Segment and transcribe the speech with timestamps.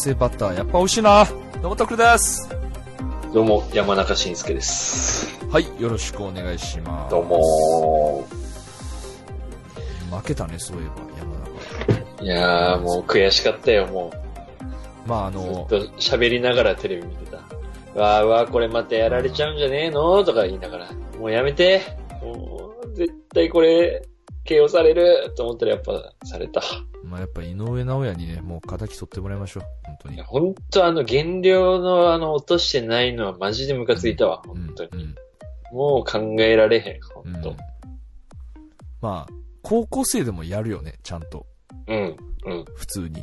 [0.00, 1.26] 幸せバター、やっぱ美味しいな。
[1.60, 2.48] どうも、とくるです。
[3.34, 5.38] どうも、山中慎介です。
[5.50, 7.10] はい、よろしくお願いします。
[7.10, 7.24] どう。
[7.26, 8.26] も。
[10.10, 12.24] 負けたね、そういえば、山中。
[12.24, 14.10] いやー、もう悔しかったよ、も
[15.06, 15.32] まあ、あう。
[15.32, 17.36] ずのっ、と喋りながらテレビ見てた。
[18.00, 20.90] わーわー、これまたやられちゃうんじゃねえのとか言いながら。
[21.18, 21.82] もうやめて。
[22.22, 24.08] もう、絶対これ、
[24.54, 26.62] KO されると思ったらやっぱされた。
[27.04, 29.62] まあ、やっぱ井上直也にね、もう仇取ってもらいましょう。
[29.84, 30.24] 本当にいや、。
[30.24, 35.04] ほんとあの、減量のあの、落としてないのはマジでムカついたわ、うん本当に。
[35.04, 35.14] うん
[35.72, 37.56] もう考えられへん、ほうん。
[39.00, 41.46] まあ、高校生でもやるよね、ちゃんと。
[41.86, 42.64] うん、うん。
[42.74, 43.22] 普通に。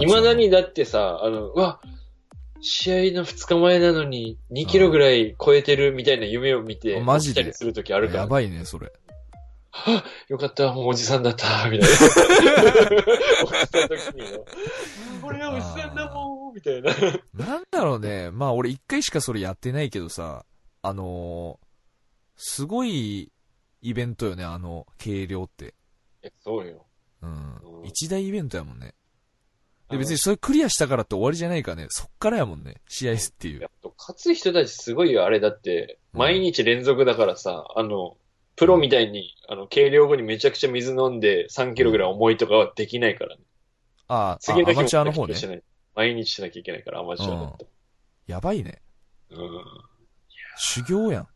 [0.00, 1.80] 未だにだってさ、あの、うわ、
[2.60, 8.92] 試合の2日前なのに2キロぐらい超えてるみたいな夢を見て、あマジでたりするときあるから、やばいね、それ。
[10.28, 11.96] よかった、もうおじさんだった、 みたいな。
[11.96, 14.44] 起きた時によ
[15.22, 16.92] 俺はおじさんだもん、みたいな。
[17.34, 18.30] なんだろうね。
[18.30, 20.44] まあ、俺一回しかそれやってないけどさ、
[20.82, 21.66] あのー
[22.38, 23.32] すごい
[23.80, 25.74] イベントよね、あの、軽量って。
[26.22, 26.84] えそうよ。
[27.22, 27.82] うんう。
[27.82, 28.94] ん一大イベントやもんね。
[29.90, 33.68] で、別にそれクリアしたからって終わりじゃないからね、そっからやもんね、試合っていうや。
[33.68, 38.16] っぱ勝つ人たちすごいよ、あれだって、うん毎日連続だからさ、あの、
[38.56, 43.42] プロみたいに、あの、計量後にめちゃくちゃ水飲んで3キロぐらい重いとかはできないからね。
[44.08, 45.46] ああ、あ次の日もアマチュアの方ねし。
[45.46, 45.62] ない
[45.94, 47.66] 毎日しなきゃいけないから、アマチュアだと。
[48.26, 48.80] やばいね。
[49.30, 49.64] うん。
[50.56, 51.28] 修行やん。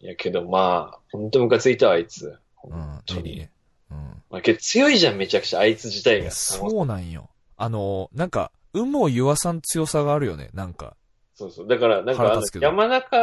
[0.00, 2.38] いや、けどまあ、ほんとムカついたわ、あいつ。
[2.64, 3.18] に。
[3.18, 3.50] エリね。
[3.90, 4.22] うん。
[4.30, 6.30] まあ、けど強いじゃん、めちゃくちゃ、あいつ自体が。
[6.30, 7.30] そうなんよ。
[7.56, 10.96] あのーなんか、有無を言わさん強さがあるよね、なんか。
[11.42, 11.68] そうそう。
[11.68, 13.16] だから、なんか山中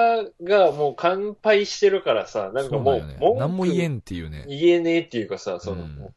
[0.43, 3.39] がもう完敗してるからさ、なんかもう、そうね。
[3.39, 3.95] 何も言えん。
[3.95, 4.45] んっていうね。
[4.47, 6.13] 言えねえっていうかさ、その、うん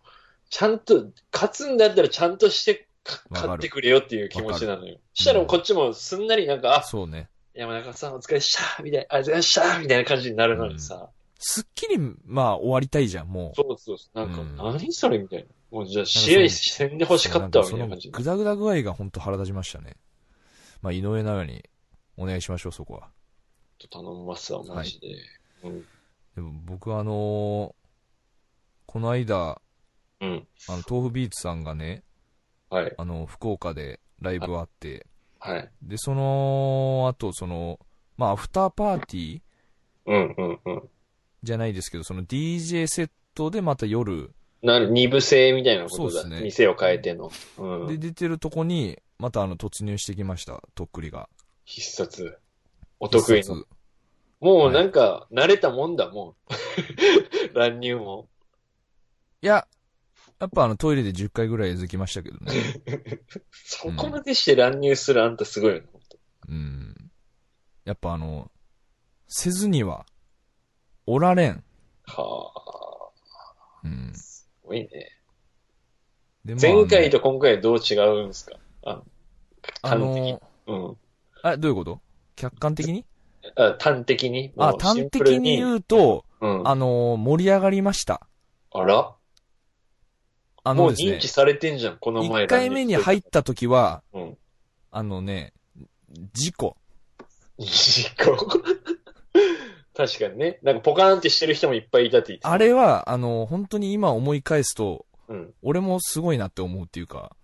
[0.51, 2.87] ちゃんと、勝つんだったらちゃんとして
[3.31, 4.99] 勝ってくれよっていう気持ちなのよ。
[5.15, 7.31] したらこっちもすんなりなんか、あ、そうね。
[7.55, 11.09] 山中さんお疲れっしたみたいな、ありがとうございましたみたいな感じになるのにさ、
[11.39, 13.53] すっきり、まあ、終わりたいじゃん、もう。
[13.57, 14.19] そうそうそう。
[14.19, 15.47] なんか、うん何それみたいな。
[15.73, 18.19] もうじゃあ試合せんで欲しかったわ、みたいな感じその。
[18.19, 19.97] グダグダ具合が本当腹立ちましたね。
[20.83, 21.65] まあ、井上直也に
[22.17, 23.09] お願いしましょう、そこは。
[23.91, 25.09] 頼みますわ、マジで。
[25.65, 25.85] うん。
[26.35, 27.83] でも僕はあのー
[28.93, 29.61] この間、
[30.21, 30.47] うん。
[30.69, 32.03] あの、豆腐ビーツさんがね、
[32.69, 32.95] はい。
[32.99, 35.07] あの、福岡でライブあって、
[35.39, 35.71] はい。
[35.83, 37.81] で、その後、その、
[38.19, 39.41] まあ、アフターパーティー
[40.05, 40.83] うん、うん、うん。
[41.43, 44.31] じゃないですけど、その DJ セットでまた夜、
[44.63, 46.29] なる、二部制みたいなことだ。
[46.29, 47.33] ね店を変えての。
[47.59, 47.87] うん。
[47.89, 51.31] で出てるとこに、またあの、突入してきました、とっくりが。
[51.65, 52.39] 必殺。
[53.01, 53.65] お得意の。
[54.41, 56.53] もうなんか、慣れたもんだ、もう。
[57.55, 58.29] 乱入も。
[59.41, 59.67] いや、
[60.41, 62.53] やっぱあの、トイレで10回ぐらい続きましたけどね。
[63.53, 65.89] そこまでして乱入するあんたすごいよね。
[66.49, 67.11] うん。
[67.85, 68.51] やっぱあの、
[69.29, 70.07] せずには、
[71.07, 71.65] おられん。
[72.07, 73.13] はあ、
[73.85, 74.13] うん。
[74.15, 74.89] すごいね。
[76.45, 78.59] で、まあ前回と今回どう違うんですか？
[78.85, 79.03] あ
[79.83, 80.99] あ端的にの。、うん。
[81.43, 82.01] あ、どういうこと？
[82.37, 83.05] 客観的に？
[83.57, 84.53] あ端的に？
[84.57, 86.67] あ、端的に言うと、うん。
[86.67, 88.27] ああのー、盛り上がりました。
[88.73, 88.85] ら？
[88.85, 89.17] もう
[90.65, 92.45] あのですね認知、されてんじゃん、この前。
[92.45, 94.39] 1回目に入った時は、うん。
[94.93, 95.53] あのね、
[96.33, 96.77] 事故。
[97.59, 98.37] 事故？
[99.95, 100.59] 確かにね。
[100.63, 102.53] なんかポカーンってしてる人もいっぱいいたって言ってた。
[102.53, 105.55] あれは、あの、本当に今思い返すと、うん。
[105.63, 107.37] 俺もすごいなって思うっていうか、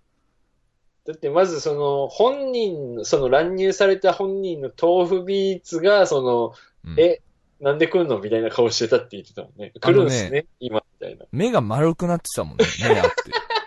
[1.09, 6.53] だってまずその本人、その乱入された本人の豆腐ビーツが、その、
[6.85, 7.23] うんえ、
[7.63, 9.73] なんで来んのみたいな顔してたって言ってたもんね。
[9.81, 11.25] 来るんすね、今、みたいな。
[11.33, 13.15] 目が丸くなってたもんね、目あって。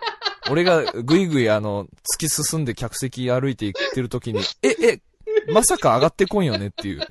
[0.51, 5.01] 俺がぐいぐいあの、突き進んで客席歩いて行ってる時に、え、え、
[5.51, 7.01] まさか上がってこんよねっていう。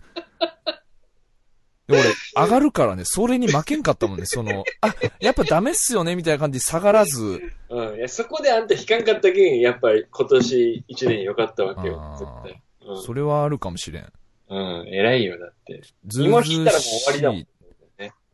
[1.90, 7.96] で俺、上がるからね、それに負けんかったもんね、その、あ、やっぱダメっすよね、みたいな感じで下がらず、うん。
[7.96, 12.62] いや、そこであんた引かんかったけん、やっぱり今年一年良かったわけよ絶対。
[12.86, 13.02] うん。
[13.02, 14.12] それはあるかもしれん。
[14.48, 15.82] うん、偉いよ、だって。
[16.06, 17.46] ず今引いたらもう終わりだもん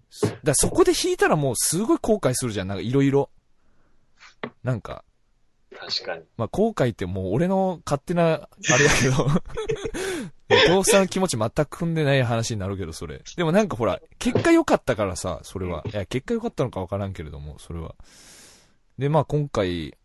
[0.08, 3.30] しだそこで引いたらもうすごい後悔するじゃん、なんかいろいろ。
[4.62, 5.04] なんか、
[5.78, 6.22] 確かに。
[6.36, 9.26] まあ、後悔ってもう俺の勝手な、あれだけど、
[10.78, 13.22] お父さんの気持ち全く組んでない話になるけど、それ。
[13.36, 15.84] でもなんかほら、結果良かったからさ、それは。
[15.92, 17.94] いや、結果良かったのか分からんけれども、それは。
[18.98, 19.96] で、まあ今回、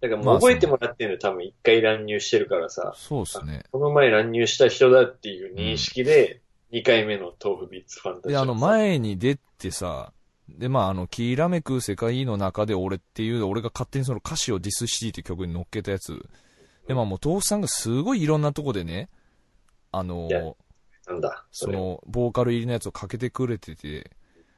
[0.00, 3.64] だからまあもう覚えてもらってんの、多分一回乱入してるからさ、そうですね。
[3.72, 8.30] この前乱入した人だっていう認識で、二回目の豆腐ビーツファンタジー。
[8.32, 10.12] で、あの、前に出てさ、
[10.48, 16.24] で、まあ、あの、きらめく世界の中で俺っていう、俺が勝手にその歌詞をディスシティって曲に乗っけたやつ
[16.86, 19.08] で、まあもう豆腐さんがすごいいろんなとこでね、
[19.90, 20.28] あの
[21.08, 21.44] なんだ。
[21.50, 24.10] その、ボーカル入りのやつをかけてくれてて、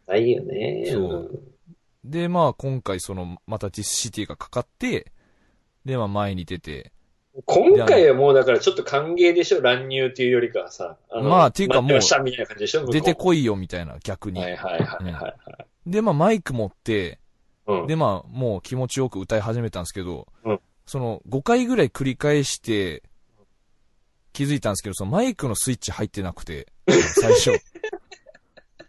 [0.06, 0.84] ないよね。
[0.90, 1.38] そうん
[2.04, 5.12] で、まあ今回その、またディスシティがかかって、
[5.84, 6.92] で、まあ前に出て、
[7.44, 9.60] 今回はもうだからちょっと歓迎でしょ？
[9.60, 10.96] 乱入っていうよりかはさ。
[11.10, 12.00] あのまあっていうかもう
[12.90, 13.14] 出てい。
[13.14, 14.40] こいよみたいな、逆に。
[14.40, 15.34] はいはいはいはい。
[15.90, 17.18] で、まあマイク持って、
[17.66, 17.86] うん。
[17.86, 23.02] で、まあもう気持ちよく歌い始めたんですけど、うんその5回ぐらい繰り返して、
[24.32, 26.66] 気づいたんですけど、そのマイクのスイッチ入ってなくて、
[27.20, 27.52] 最初。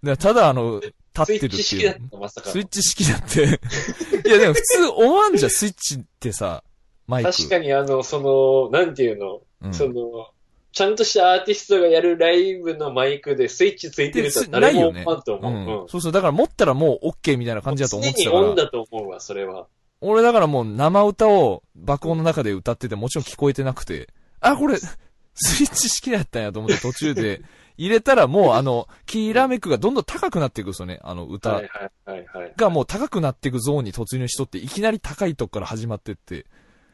[0.01, 0.93] でただあの、立
[1.23, 1.61] ってるっていう。
[1.61, 3.59] スイッチ式だって。
[4.25, 6.63] いやでも普通思わんじゃん、スイッチってさ、
[7.05, 7.31] マイク。
[7.31, 10.31] 確かにあの、その、なんていうの、うんその、
[10.71, 15.51] ちゃんとしたアーティストがやるライブのマイクでスイッチついてるとで誰もないよね思わんと思う。
[15.51, 18.41] うんうんそうそう、だから持ったらもう OK みたいな感じだと思ってたから。
[18.41, 19.67] 常にオンだと思うわ、それは。
[20.01, 27.41] 俺だからもう生歌を爆音の中で歌っててもちろん聞こえてなくて、あ、これ、スイッチ式だったんやと思って途中で
[27.77, 32.53] 入れたらもうあの、キーラメクがどんどん高くなっていくんですよね、あの歌はいはいはいはい。
[32.55, 36.45] がもう高くなっていくゾーンに突入しとって、いきなり高いとこから始まってって。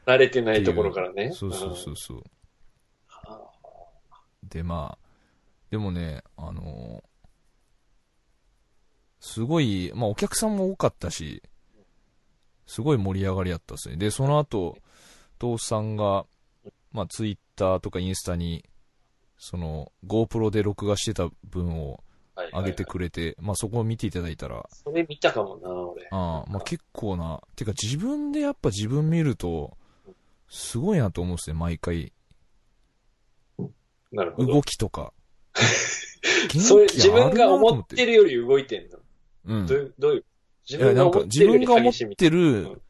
[0.06, 1.32] 慣れてないところからね。
[1.34, 2.18] そうそうそうそう。
[2.18, 2.24] うん
[4.56, 5.08] で、まあ、
[5.70, 7.16] でもね、あのー
[9.20, 11.42] すごい、まあお客さんも多かったし、
[12.68, 13.98] すごい盛り上がりやったっすね。
[13.98, 14.78] で、その後、
[15.40, 16.28] 父さんが、
[16.92, 18.64] まあツイッターとかインスタに、
[19.40, 22.04] その、GoPro で録画してた分を
[22.36, 26.08] はいはいはい上げてくれて、まあそこを見ていただいたら、それ見たかもな、俺。
[26.12, 29.76] ああ、まあ結構な、てか自分でやっぱ自分見ると、
[30.50, 32.14] すごいなと思うんですね、毎回。
[34.16, 34.54] なるほど。
[34.54, 35.14] 動きとか。
[36.60, 39.00] それ、自分が思ってるより動いてんの。
[39.46, 39.66] うん。
[39.68, 40.26] どういう、どういう、
[40.70, 42.82] 自いや、なんか自分が思ってるうん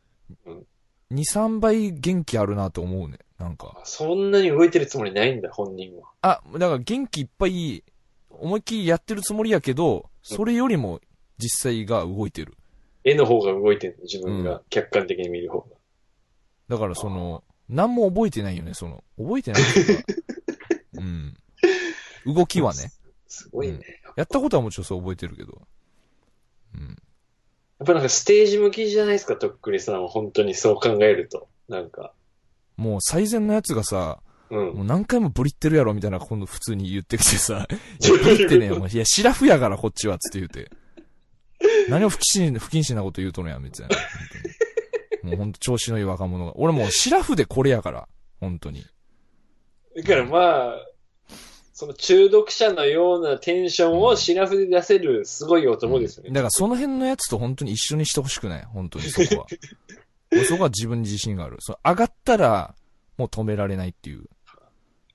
[0.46, 0.66] うん
[1.12, 3.20] 2、3倍元気あるなと思うね。
[3.38, 3.80] なんか。
[3.84, 6.10] そんなに動いてるつもりないんだ、本人は。
[6.22, 7.84] あ、だから元気いっぱい、
[8.30, 11.00] 思いっきりやってるつもりやけど、それよりも
[11.38, 12.56] 実際が動いてる。
[13.04, 15.68] 絵の方が動いてるの、自分うが客観的に見る方が。
[16.70, 19.96] だからその、何も覚えてないよね、その、覚えてないってい
[22.26, 22.34] うん。
[22.34, 22.92] 動きはね。
[23.28, 23.80] すごいね。
[24.16, 25.62] やったことはもちろんそう覚えてるけど。
[26.74, 26.88] うん。
[27.80, 30.10] やっぱなんかステージ向きじゃないですか、とっくりさんは。
[30.10, 31.48] 本当にそう考えると。
[31.68, 32.14] なんか。
[32.78, 34.76] もう最善のやつがさ、うん。
[34.76, 37.68] もう何回もブリってるやろみたいな今度普通に言ってきてさ、
[38.02, 40.72] いや、ブリってねえよ、お前いや、シラフやからこっちは、つって言うて。
[41.90, 43.96] 何を不謹慎、不謹慎なこと言うとんのや、みたいな。
[43.96, 44.04] 本
[45.22, 46.54] 当にもうほんと調子のいい若者が。
[46.58, 48.08] 俺もうシラフでこれやから、
[48.40, 48.86] 本当に。
[49.96, 50.76] だからまあ、
[51.78, 56.30] その中毒者のようなテンションをシラフで出せるすごい男ですよね。
[56.30, 59.46] だからその辺のやつと本当に一緒にしてほしくない、本当にそこは。
[60.32, 61.58] 俺そこは自分に自信がある。
[61.60, 62.76] その上がったら、
[63.18, 64.24] もう止められないっていう。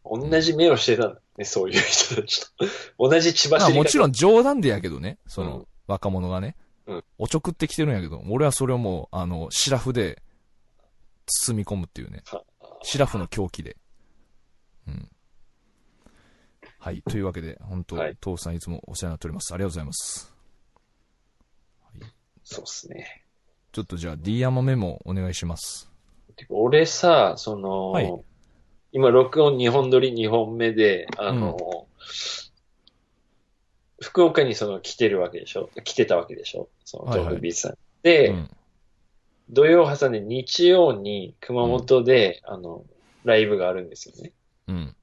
[0.05, 2.49] 同じ目をしてたんだね、そういう人たちと。
[2.99, 6.57] 同じ血まあ走りもちろん冗談でやけどね、そうんの若者がね。
[6.87, 10.21] うんおちょくってきてるんやけど、俺はそれをもう、あの、シラフで
[11.25, 12.23] 包み込むっていうね。
[12.27, 12.43] は
[12.83, 13.79] シラフの狂気で。
[14.87, 15.09] うん。
[16.81, 17.03] はい。
[17.03, 19.53] というわけで、本当、はい父さんいつもお世話になっております。
[19.53, 20.35] ありがとうございます。
[22.43, 23.25] そうっすね。
[23.73, 25.91] ちょっとじゃあ、D 山メモお願いします。
[26.49, 28.13] 俺さ、その、はい
[28.93, 31.87] 今録音2本撮り2本目で、あの、
[34.01, 35.71] 福岡にその来てるわけでしょ？
[35.85, 36.69] 来てたわけでしょ？
[36.85, 37.79] その、はいはい豆腐ビーツさん。
[38.03, 38.51] で、うん。
[39.51, 42.85] 土曜挟んで日曜に熊本で、あの、
[43.25, 44.33] ライブがあるんですよね。
[44.67, 44.97] うん。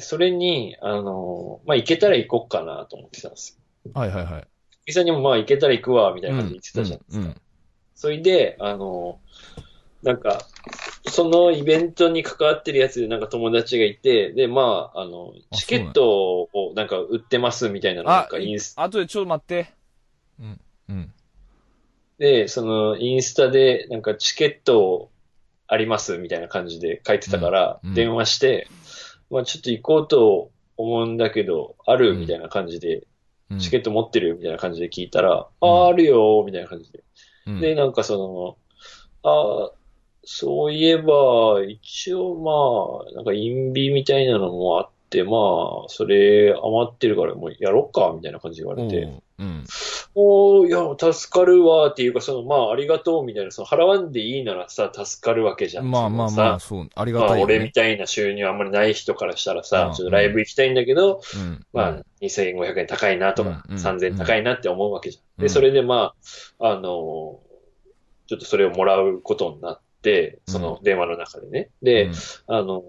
[0.00, 3.92] それに、あの、まあ、行けたら行こっかなと思ってたんですよ。
[3.94, 4.48] はいはいはい。
[4.86, 7.24] 伊さんにもまあ行けたら行くわ、みたいな感じで言ってたじゃないですか。
[7.24, 7.30] うん。
[7.30, 7.40] うん
[8.00, 9.20] それで、あの、
[10.02, 10.46] なんか、
[11.06, 19.70] そのイベントに関わってるやつでなんか友達がいて、で、まあ、あの、あチケットをなんか売ってますみたいなのなんかインスあとでちょっと待って。
[20.40, 20.60] うん。
[20.88, 21.12] うん。
[22.18, 25.10] で、そのインスタでなんかチケット
[25.66, 28.66] ありますみたいな感じで書いてたからうんうん、電話して、
[29.30, 33.06] まあちょっと行こうと思うんだけど、あるうんみたいな感じで、
[33.50, 33.58] うん。
[33.58, 35.68] チケット持ってるみたいな感じで聞いたら、うん。
[35.68, 37.02] ああ、あるよみたいな感じで。
[37.46, 37.60] うん。
[37.60, 38.56] で、なんかそ
[39.22, 39.72] の、ああ、
[40.24, 49.64] そういえば、一応まあ、なんか陰美みたいなのもあって、まあ、それ余ってるからもうやろっか、みたいな感じで言われて、おううん。
[50.14, 55.90] おー、いや、助かるわ、っていうか、その、まあ、ありがとう、みたいな、その、払わんでいいならさ、助かるわけじゃん。
[55.90, 57.54] まあまあまあ、さそう、ありがまあ、たいよね。
[57.56, 61.66] 俺みたいな収入あんまりない人からしたらうん、さちょっとライブ行きたいんだけど、うん。
[61.72, 65.22] まあ、2500円高いなとか、うんうん3000円高いなって思うわけじゃん。
[65.38, 66.14] うんで、それでま
[66.60, 67.40] あ、あの、
[68.26, 71.70] ちょっとそれをもらうことになっって、その電話の中でね。
[71.82, 72.12] で、うん
[72.46, 72.82] あの、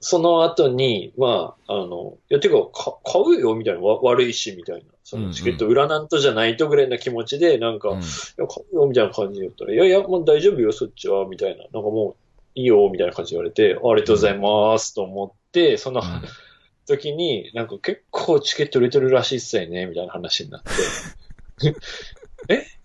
[0.00, 4.82] その後に、まあ、あの、いや、てか、か買うよ、みたいな、わ悪いし、みたいな。
[5.02, 8.04] そうんうんのチケット売らなんとじゃないとぐらいな気持ちで、なんか、うんい
[8.36, 11.64] や、買うよ、みたいな感じで言ったら、いやいや、もう大丈夫よ、そっちは、みたいな。
[11.64, 12.16] なんかもう、
[12.54, 16.22] いいよ、みたいな感じで言われて、あありがとうございます、と思って、そのうん
[16.88, 20.70] 時に、なんか結構チケット売れてるらしいっすよね、みたいな話になって。
[22.48, 22.77] え？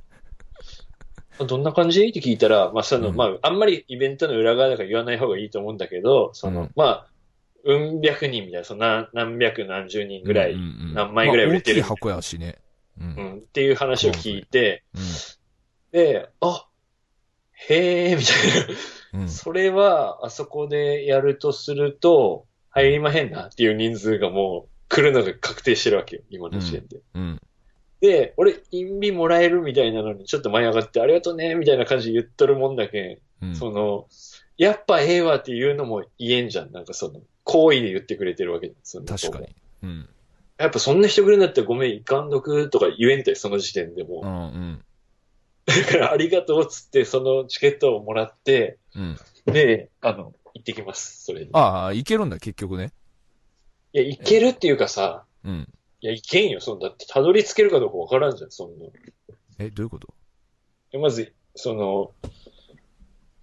[1.39, 2.05] どんな感じ？
[2.05, 7.07] って聞いたら、まあ、その、うんまあ、あんまりイベントの裏側だから言わない方がいいと思うんだけど、その、うんまあ、
[7.63, 12.57] うん百人みたいな、その何何百何十人ぐらい、うんうんうん何枚ぐらい売れてるまあ大きい箱やしね。
[12.99, 13.03] う。
[13.03, 15.01] うんん、っていう話を聞いて、うん。
[15.91, 16.67] で、あ、
[17.53, 18.67] へえ、みたい
[19.13, 19.21] な。
[19.21, 19.29] うん。
[19.29, 27.01] それは、あそこでやるとすると、入りまへんなっていう人数がもう来るのが確定してるわけよ、今の時点で。
[27.13, 27.41] うん。
[28.03, 33.55] で、俺、陰美もらえるみたいなのにちょっと舞い上がって、ありがとうね、みたいな感じで言っとるもんだけん、うん。
[33.55, 34.07] その、
[34.57, 36.73] やっぱええわっていうのも言えんじゃん。
[36.73, 39.39] なんかその、好意で言ってくれてるわけじゃんその確か。
[39.39, 39.55] に。
[39.83, 40.09] うん。
[40.57, 44.27] やっぱそんな人来るんだったらごめん、いかんどくとか言えんて、その時点でもう。
[44.27, 44.83] うんうん。
[45.65, 49.17] だから、ありがとうっつって、そのチケットをもらって、うん。
[49.45, 51.51] で、あの、行ってきます、それに。
[51.53, 52.91] ああ、いけるんだ、結局ね。
[53.93, 55.72] いや、行けるっていうかさ、うん。
[56.03, 58.87] いや、行けんよ、そんだって、たどり着けるかどうかわからんじゃん、そんな。
[59.57, 60.13] え、どういうこと？
[60.91, 62.11] えまず、その、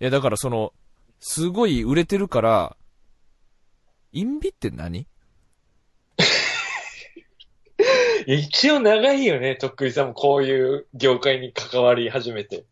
[0.00, 0.74] いや、だからその、
[1.20, 2.76] すごい売れてるから、
[4.12, 5.00] インビって何？
[8.26, 12.66] いや一応長いよね、とっくりさんもこういう業界に関わり始めて。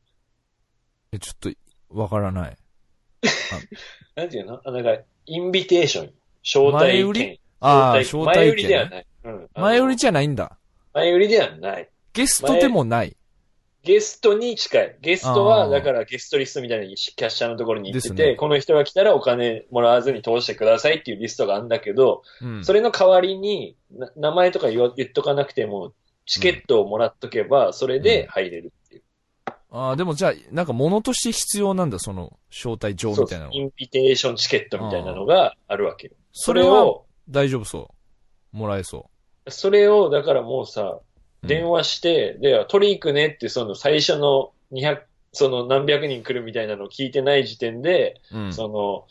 [1.12, 1.50] え、ちょっと、
[1.88, 2.56] わからない。
[4.14, 4.60] なんていうの？
[4.64, 6.12] あなんか、インビテーション。
[6.44, 7.20] 招待前売り？
[7.20, 7.38] 券。
[7.60, 8.96] ああ、招待招待前売りでは券、ね。
[8.96, 9.06] ない。
[9.24, 9.48] うん。
[9.54, 10.58] 前売りじゃないんだ。
[10.94, 11.88] 前売りではない。
[12.12, 13.16] ゲストでもない。
[13.84, 14.96] ゲストに近い。
[15.00, 22.64] ゲストは、だからゲストリストみたいなキャッシャーのところに行ってて、ねこの人が来たらお金もらわずに通してくださいっていうリストがあるんだけど、うん。
[22.64, 25.92] それの代わりに、な名前とか言っとかなくても、
[26.26, 29.02] チケットをもらっとけば、それで入れるっていう。
[29.70, 36.14] ああ、でもじゃあ、なんか物として必要なんだ、その、招待状みたいなのインビテーションチケットみたいなのがあるわけよ。
[36.32, 37.97] それを、大丈夫そう。
[38.52, 39.10] もらえそ
[39.48, 41.00] それを、だからもうさ、
[41.42, 41.46] う。
[41.46, 45.02] 電話して、で、取り行くねって、その最初の200、
[45.32, 48.52] その何百人来るみたいなのを聞いてない時点で、うん。
[48.52, 49.06] その、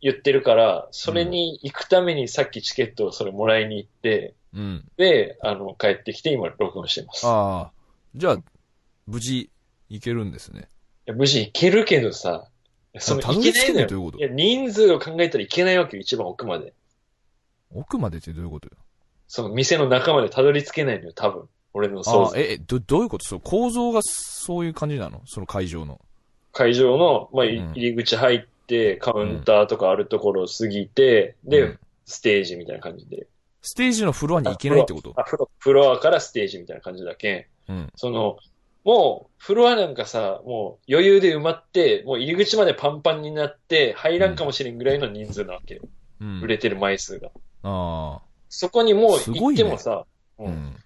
[0.00, 4.84] 言ってるから、それに行くためにさっきチケットをそれもらいに行って、うん。
[4.96, 7.26] で、あの、帰ってきて今録音してます。
[7.26, 7.72] いああ、
[8.14, 8.38] じゃあ、
[9.06, 9.50] 無事、
[9.88, 10.68] いけるんですね。
[11.08, 12.48] や無事行けるけどさ、
[12.98, 16.74] その行けないのよいや、人数を考えたらいけないわけよ、一番奥まで。
[17.74, 18.72] 奥までってどういうことよ？
[19.26, 21.48] その店の中までたどり着けないのよ、多分。
[21.74, 22.36] 俺のあ想像。
[22.36, 23.26] あえ、え、ど、どういうこと？
[23.26, 25.22] その構造がそういう感じなの？
[25.26, 26.00] その会場の。
[26.52, 31.78] 会場の、まあ、入り口入って、カウンターとかあるところを過ぎて、で、うん
[32.10, 33.26] ステージみたいな感じで。
[33.60, 35.12] ステージのフロアに行けないってこと？
[35.14, 37.44] あ、フロフロアからステージみたいな感じだけん。
[37.68, 37.92] うん。
[37.96, 38.38] その、
[38.82, 45.82] もう、フロアなんかさ、もう余裕で埋まって、もう入り口までパンパンになって、入らんかもしれんぐらいの人数なわけよ。
[46.22, 46.40] うん。
[46.40, 47.30] 売れてる枚数が。
[47.62, 48.22] ああ。
[48.48, 50.06] そこにもう行ってもさ、
[50.38, 50.76] ううんん。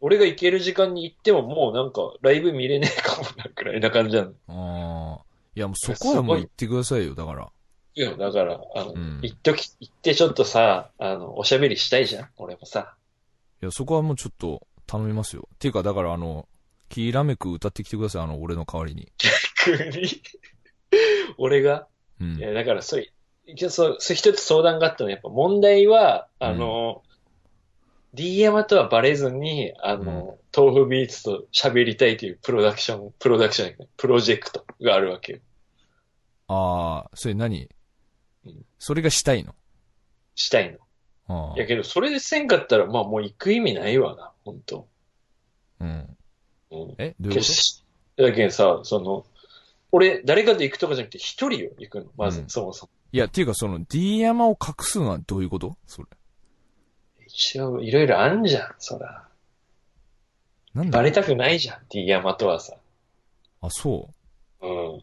[0.00, 4.32] 俺が行ける時間に行ってももうなんかライブ見れねえかもなくらいな感じなの。
[4.48, 5.24] ああ。
[5.56, 7.48] いや、もうそこはもう行ってくださいよ、だから。
[7.96, 12.96] いや、だから、あの、うん行っとき、行ってちょっとさ、あの、おしゃべりしたいじゃん俺もさ。
[13.62, 15.48] いや、そこはもうちょっと頼みますよ。
[15.54, 16.48] っていうか、だからあの、
[16.88, 19.12] キーラメク歌ってきてください、あの、俺の代わりに。
[19.64, 20.08] 急に。
[21.38, 21.86] 俺が？
[22.20, 22.40] うんい。
[22.40, 23.12] や、だから、それ、
[23.46, 25.10] 一応そう、一つ相談があったの。
[25.10, 27.02] やっぱ問題は、あの、
[28.14, 35.38] D 山とはバレずに、あの、豆腐ビーツと喋りたいというプロダクション、プロダクションじゃないプロジェクトがあるわけよ。
[36.46, 37.68] ああ、それ何？
[38.46, 39.54] うんそれがしたいの？
[40.36, 40.70] したい
[41.28, 41.54] の。
[41.56, 44.86] いやけど、それでせんかったら、まあもう行く意味ないわな、本当
[45.80, 46.16] うん。
[46.70, 46.94] うん。
[46.98, 47.14] え？
[47.18, 47.84] どういうこ決し
[48.16, 49.26] だけどさ、その、
[49.90, 52.06] 俺、誰かと行くとかじゃなくて、一人よ、行くの。
[52.16, 52.92] まず、うんそもそも。
[53.14, 55.76] といや、っていうかその D 山を隠すのはどういうこと？
[55.86, 56.08] それ。
[57.26, 59.28] 一応、いろいろあんじゃん、そら。
[60.74, 60.98] なんだ？
[60.98, 62.74] バレたくないじゃん、D 山とはさ。
[63.60, 64.10] あ、そ
[64.60, 64.66] う？
[64.66, 65.00] うん。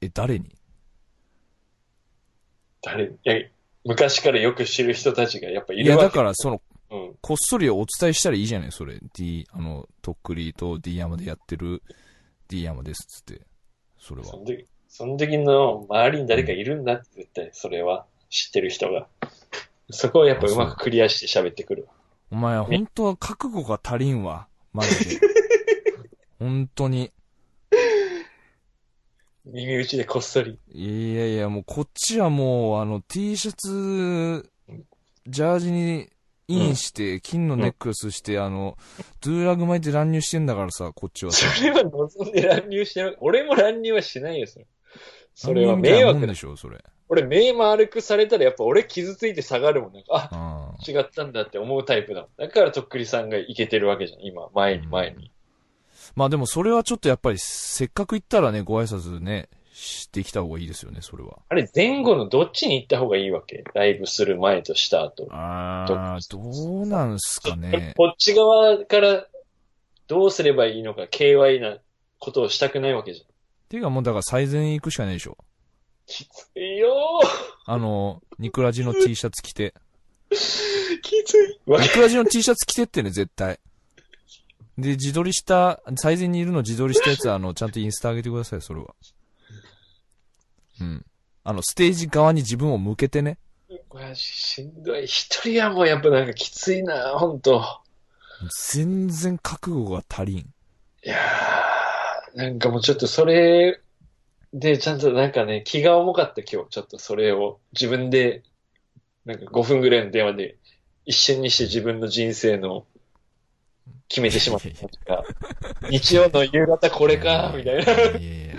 [0.00, 0.54] え、誰に？
[2.82, 3.34] 誰、いや、
[3.84, 6.04] 昔からよく知る人たちがやっぱいいや、るわけ。
[6.04, 7.14] だから、その、うん。
[7.20, 8.72] こっそりお伝えしたらいいじゃない？
[8.72, 8.98] それ。
[9.12, 11.82] D、あの、とっくりと D 山でやってる
[12.48, 13.42] D 山ですっつって。
[13.98, 14.38] それはそ。
[14.38, 19.06] の時、その時の周りに誰かいるんだって絶対、それは知ってる人が。
[19.90, 21.92] そこをやっぱうまくクリアして喋ってくるわ。
[22.32, 24.48] お前、本当は覚悟が足りんわ。
[24.72, 25.26] マジで。
[26.40, 27.12] 本当に。
[29.44, 30.58] 耳打ちでこっそり。
[30.72, 34.50] いやいや、もうこっちはもう、あの、T シャツ、
[35.26, 36.08] ジャージに
[36.48, 38.76] インして、金のネックレスして、あの、
[39.20, 41.48] ドゥーラグ巻いて乱入してんだからさ、こっちはさ。
[41.48, 43.16] それは望んで乱入してる。
[43.20, 44.66] 俺も乱入はしないよ、それ。
[45.34, 46.34] それは迷惑で。
[46.34, 46.84] しょ、それ。
[47.08, 49.92] 俺、目丸くされたらやっぱ俺傷ついて下がるもん。
[49.92, 52.30] なんか、あ、ああ違ったんだって思うタイプだもん。
[52.36, 54.20] だからとっくりさんがいけてるわけじゃん。
[54.22, 55.32] 今、前に前に。
[56.14, 61.38] まあでもそれはちょっとやっぱり、せっかく行ったらね、ご挨拶ね、してきた方がいいですよね、それは。
[61.48, 63.64] あれ、前後のどっちに行った方がいいわけ？
[63.74, 65.26] ライブする前とした後。
[65.30, 67.94] ああ、どうなんすかね。
[67.96, 69.26] こっち側から
[70.06, 71.78] どうすればいいのか、KY な
[72.18, 73.26] ことをしたくないわけじゃん。
[73.70, 75.38] ていうかもうだから最善行くしかないでしょ。
[76.04, 76.92] きついよ
[77.66, 79.74] あの、ニクラジの T シャツ着て。
[80.32, 81.60] ーきつい。
[81.66, 83.60] わニクラジの T シャツ着てってね、絶対。
[84.76, 88.92] で、自撮りした、最善にいるの自撮りしたやつは、あの、 ちゃんとインスタ上げてください、それは。
[90.80, 91.06] うん。
[91.44, 93.38] あの、ステージ側に自分を向けてね。
[93.94, 95.06] マジしんどい。
[95.06, 97.82] 一人はもうやっぱなんかきついな、ほんと。
[98.72, 100.38] 全然覚悟が足りん。
[100.38, 100.44] い
[101.04, 101.59] やー、
[102.34, 103.80] なんかもうちょっとそれ
[104.52, 106.70] でちゃんとなんかね、気が重かった今日。
[106.70, 107.60] ちょっとそれを。
[107.72, 108.42] 自分で、
[109.24, 110.56] なんか5分ぐらいの電話で
[111.04, 112.84] 一瞬にして自分の人生の
[114.08, 114.60] 決めてしまっ
[115.06, 115.24] た。
[115.88, 117.92] 日曜の夕方これか、みたいな。
[117.92, 118.54] いやいや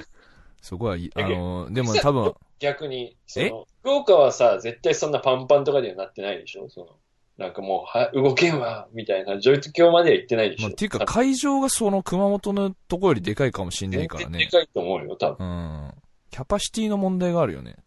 [0.62, 3.50] そこはいい、あの、でも多分、逆に、そえ？
[3.50, 6.70] の、福岡はさ、絶対そんなパンパンとかにはなってないでしょ？
[6.70, 6.88] その、
[7.42, 14.40] なんかもう、は、動けんわ、みたいな、ジョイト教までは行ってないでしょ、まあ、っていうか会場がその熊本のとこよりでかいかもしんない全からね。
[14.40, 15.46] 然でかいと思うよ、多分。
[15.46, 15.94] うん。
[16.30, 17.78] キャパシティの問題があるよね。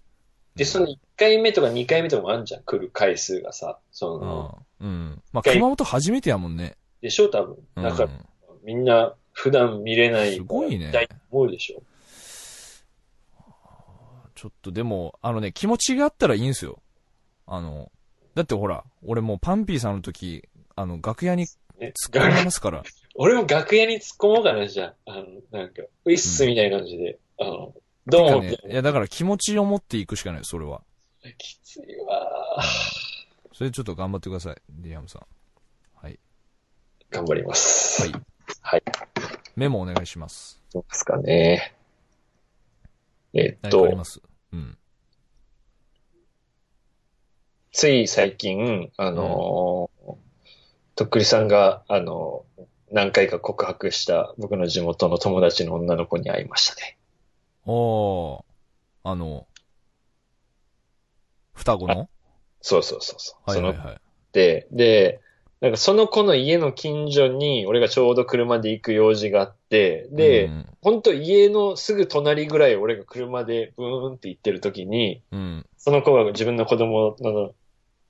[0.57, 3.79] で、その1回目とか2回目とかもあるじゃん、来る回数がさ。
[3.93, 4.88] その、うん。
[4.88, 5.23] うん。
[5.33, 6.77] まあ、熊本初めてやもんね。
[7.01, 7.57] でしょ、多分。
[7.77, 7.83] うん。
[7.85, 8.11] だから、
[8.64, 10.35] みんな普段見れない。
[10.35, 10.93] すごいね
[11.31, 11.83] 思うでしょ。
[14.35, 16.83] ちょっとでも、あのね、気持ちがあったらいいんすよ。
[17.47, 17.90] あの、
[18.35, 20.42] だってほら、俺もうパンピーさんの時、
[20.77, 21.47] あの、楽屋に
[21.79, 22.83] ね、突っ込みますから。
[23.14, 25.12] 俺も楽屋に突っ込もうかな、じゃあ。
[25.12, 27.18] あの、なんか、ウィッスみたいな感じで。
[27.38, 27.75] あの、
[28.07, 30.83] どうも、ね、いやだから気持ちを持っていくしかない、それは。
[31.38, 32.62] きついわ
[33.53, 35.27] それちょっと頑張ってください、リアムさん。
[35.94, 36.18] はい。
[37.11, 38.03] 頑張ります。
[38.03, 38.23] はい。
[38.61, 38.83] はい。
[39.57, 40.61] メモお願いします。
[40.70, 41.75] そうですかね。
[43.33, 44.20] えっとありま、す？
[44.53, 44.77] うん。
[47.75, 50.15] つい最近、あのー
[50.95, 56.97] とっくりさんが、あのー何回か告白した僕の地元の友達の女の子に会いましたね。
[57.67, 58.43] おー。
[59.03, 59.49] あの、
[61.53, 62.09] 双子の？
[62.61, 63.51] そうそうそうそう。
[63.51, 64.01] はいはいはい。
[64.31, 65.21] で、で、
[65.61, 75.67] なんかその子の家の近所に、俺がちょうど車で行く用事があって、で、うんほんと家のすぐ隣ぐらい俺が車でブーンって行ってる時に、うん。
[75.77, 77.53] その子が自分の子供の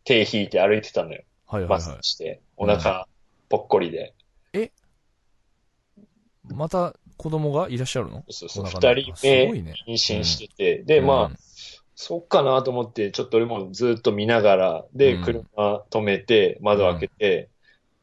[0.04, 1.22] 手引いて歩いてたのよ。
[1.50, 1.72] マはいはい。
[1.72, 3.06] はスクして、お腹
[3.48, 4.14] ぽっこりで。
[4.54, 4.68] い。
[6.52, 8.24] また子供がいらっしゃるの？
[8.28, 9.74] そうそう、お腹の二人すご目いね。
[9.88, 11.36] 妊娠してて、で、まあ、
[11.94, 15.24] そっかなと思って、ちょっと俺もずっと見ながら、で、うん。
[15.24, 17.48] 車止めて、窓開けて、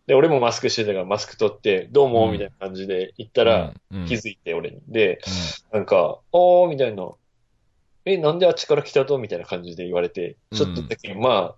[0.07, 2.31] で、俺もマスクしてたからマスク取って、どうも、うん。
[2.31, 4.81] みたいな感じで言っうん、たら、うん、気づいて俺に。
[4.87, 5.19] で、
[5.71, 7.11] なんか、おー、みたいな。
[8.05, 9.19] え、なんであっちから来たと？
[9.19, 11.55] みたいな感じで言われて、ちょっとだけ、まあ、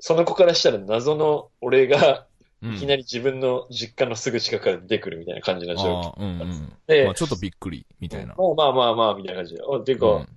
[0.00, 2.26] その子からしたら謎の俺が、
[2.62, 6.14] うん、いきなり自分の実家のすぐ近くから出てくるみたいな感じの状況。
[6.18, 6.72] うんうん。
[6.86, 8.34] でまあちょっとびっくり、みたいな。
[8.34, 9.62] もうまあまあまあ、みたいな感じで。
[9.62, 10.28] あ、ていうか、うん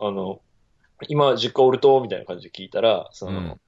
[0.00, 0.40] あの、
[1.08, 3.60] 今、実家おると、みたいな感じで聞いたら、その、うん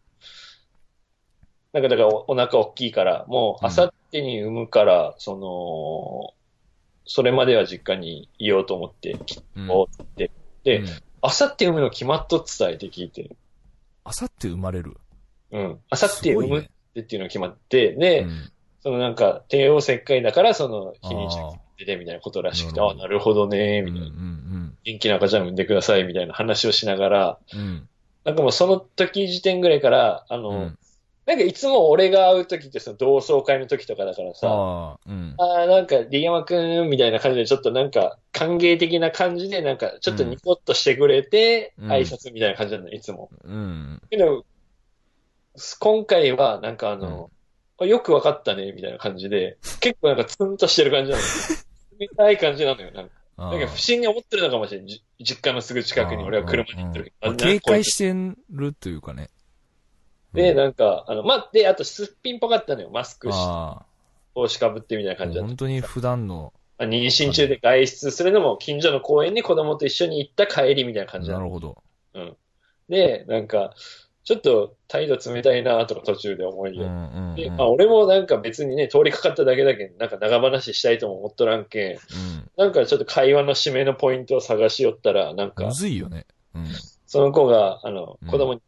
[1.73, 6.35] なんかだからおお腹大きいから、もう、うんあさってに産むから、その、
[7.05, 9.17] それまでは実家にいようと思って、
[9.57, 10.33] うんおって、
[10.65, 10.87] でうん
[11.23, 13.31] あさって産むの決まっとっ伝えて聞いて、
[14.03, 14.97] あさって生まれる？
[15.53, 15.79] うん。
[15.91, 16.63] あさって産むっ
[16.95, 18.51] てっていうのが決まって、で、うん
[18.83, 24.07] そのなんか、帝王切開だから、その、日にちあー出てみたいなことらしくて、なるほどあなるほどね、みたいな。
[24.07, 27.61] ん元気な赤ちゃん産んでください、みたいな話をしながら、うん。
[27.61, 27.89] うん。
[28.25, 30.79] なんかもうその時時点ぐらいから、あの、うん
[31.27, 35.35] なんかいつも俺が会う時ってその同窓会の時とかだからさ、ああ、うん。
[35.39, 43.31] ああ、なんか、リヤマくんみたいな感じで、ちょっとなんか、歓迎的な感じで、なんか、ちょっとニコッとしてくれて、うん挨拶みたいな感じなんいつも。
[43.45, 44.03] うん。
[44.11, 44.45] けど、
[45.79, 47.31] 今回は、なんかあの、
[47.79, 51.29] あよくわかったね、みたいな感じで、結構なんかツンとしてる感じなのよ。
[51.99, 52.91] 冷たい感じなのよ。
[52.93, 54.87] なんか、あなんか不審に思ってるのかもしれん。
[54.87, 57.13] じ実家のすぐ近くに俺は車に行ってる。
[57.23, 58.15] うん警戒して
[58.51, 59.31] るというかね。
[60.35, 62.91] で、うんなんか、あの、まあ、で、あとすっぴんっぽかったのよ。
[62.91, 63.85] マスクし、あ
[64.35, 65.49] 帽子かぶってみたいなあ、感じだった。
[65.49, 71.41] 本当に普段のあ妊娠中で外出するのも近所の公園に子供と一緒に行った帰りみたいな感じなの。
[71.41, 71.83] なるほど。
[72.89, 73.75] で、なんか、
[74.23, 76.85] ちょっと態度冷たいなとか途中で思いよ。
[76.85, 77.35] うんうんうん。
[77.37, 81.99] で、まあ俺もなんか別にね、通りかかっただけだけど、なんか長話したいとも思っとらんけん、
[82.57, 85.55] なんかちょっと会話の締めのポイントを探しよったら、なんうん。
[85.55, 86.27] かむ、ずいよね。
[86.55, 86.67] うん。
[87.07, 88.63] その子が、あのうん、子供に、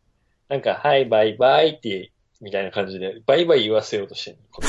[0.49, 2.11] なんか、はい、バイバイって、
[2.41, 4.41] みたいな感じで、バイバイ言わせようとしてんの。
[4.51, 4.69] 子 供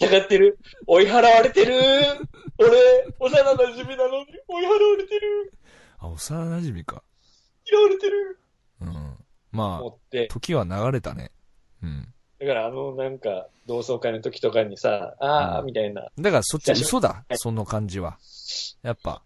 [0.00, 0.58] 疑ってる？
[0.86, 1.74] 追い払われてる？
[2.58, 2.70] 俺、
[3.20, 5.52] 幼馴染なのに追い払われてる？
[5.98, 7.02] あ、幼馴染か。
[7.70, 8.38] 嫌われてる？
[8.80, 9.07] うん。
[9.50, 11.30] まあ、時は流れたね。
[11.82, 12.14] うん。
[12.40, 17.34] だからあの、なんか、同窓会の時とかにさ、あー、うんみたいな、だからそっちは嘘だは。
[17.34, 18.18] いその感じは。
[18.82, 19.22] やっぱ、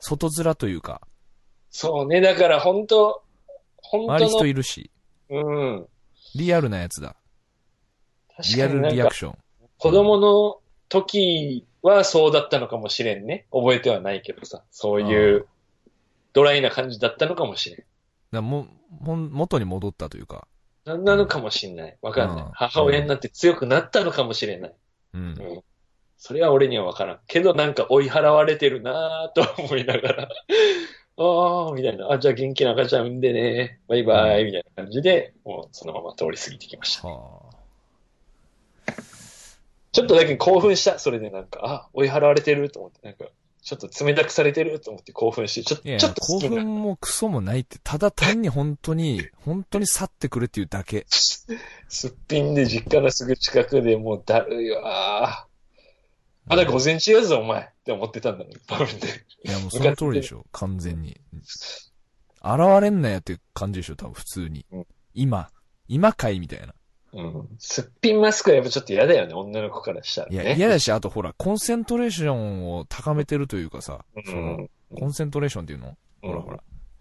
[0.00, 1.02] 外面というか、
[1.70, 3.22] そうね、だから本当
[3.82, 4.90] 本周り人いるし、
[5.30, 5.86] うん。
[6.34, 7.16] リアルなやつだ。
[8.36, 9.38] 確リアルリアク、ション。
[9.78, 13.46] 子供の時はそうだったのかもしれんね。
[13.52, 15.46] 覚えてはないけどさ、そういう、
[16.32, 17.84] ドライな感じだったのかもしれん。
[18.32, 18.68] だも、
[19.00, 20.46] もん、元に戻ったというか、
[20.84, 21.98] なんなのかもしれない。
[22.00, 22.44] わかんない。
[22.46, 24.74] うん母親になって強くなったのかもしれない。
[25.14, 25.20] うん。
[25.20, 25.62] うん。
[26.16, 27.20] それは俺にはわからん。
[27.26, 30.28] けどなんか追い払われてるなぁと思いながら、
[31.18, 32.10] ああ、みたいな。
[32.10, 33.80] あ、じゃあ元気な赤ちゃん産んでね。
[33.88, 37.08] バイバイ、みたいな感じで、もうそのまま通り過ぎてきました。
[37.08, 37.42] は
[39.92, 40.98] ちょっとだけ興奮した。
[40.98, 43.26] それでなんか、あ、追い払われてると思って、なんか、
[43.68, 46.40] ちょっと冷たくされてると思って興奮して、ちょっと、ちょっと興。
[46.40, 51.04] 奮もクソもないって、ただ単に本当に、 本当に去ってくれっていうだけ。
[51.06, 51.46] す
[52.08, 56.48] っぴんで実家のすぐ近くでもうだるいわー。
[56.48, 58.92] まだ午前中やぞ、お前って思ってたんだね、多分ね。
[59.44, 61.20] いやもうその通りでしょ、完全に。
[62.42, 64.86] 現れんなやって感じでしょ、多分普通にうん。
[65.12, 65.50] 今、
[65.88, 66.74] 今かいみたいな。
[67.12, 67.48] うん。
[67.58, 70.54] すっぴんマスクはやっぱちょっと嫌だよね、女の子からしたらいや、ね。
[70.56, 74.70] 嫌だし、あとほら、コンセントレーションを高めてるというかさ、うそのん。
[74.96, 75.96] コンセントレーションっていうの？
[76.22, 76.60] うんほらほら。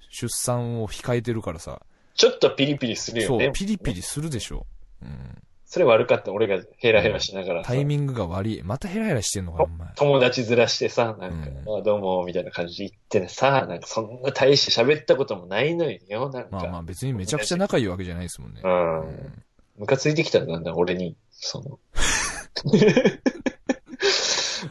[0.09, 1.81] 出産を控えてるからさ、
[2.15, 3.45] ちょっとピリピリするよね。
[3.45, 4.65] そう、ピリピリするでしょ。
[5.01, 5.41] うん。
[5.65, 6.31] それ悪かった。
[6.31, 8.61] 俺がヘラヘラしながらさタイミングが悪い。
[8.63, 9.89] またヘラヘラしてんのかな、お前。
[9.95, 16.49] 友達ずらしてさ、なんか、うんあどうも、みたいな感じで言ってね、さ、なんかそんな大して喋ったこともないのによ、なんか。
[16.51, 18.61] まあまあ別にめちゃくちゃ仲いいわけじゃないですもんね。
[18.63, 19.43] うんうん
[19.77, 21.15] ムカついてきたんだんだ、俺に。
[21.31, 21.79] その。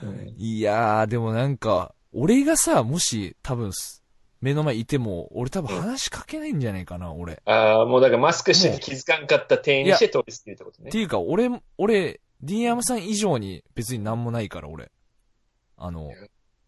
[0.03, 4.03] う んいやー、でもなんか、俺がさ、もし多分す、
[4.41, 7.41] 目の前いても、俺多分話しかけないんじゃないかな、俺。
[7.45, 10.99] ああ、もうだからマスクしてて気づかんかった店員にして通り過ぎるってことねって。
[10.99, 14.91] いうか、俺、俺、ディーンヤマさん以上に別になんもないから、俺。
[15.77, 16.11] あの、